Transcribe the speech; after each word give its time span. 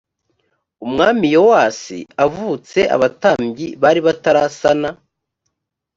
umwami 0.85 1.25
yowasi 1.35 1.99
avutse 2.25 2.79
abatambyi 2.95 3.67
bari 3.81 4.01
batarasana 4.07 4.89